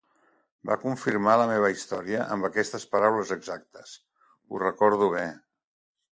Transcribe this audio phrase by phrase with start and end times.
[0.69, 3.95] Va confirmar la meva història, amb aquestes paraules exactes:
[4.49, 5.25] "ho recordo bé".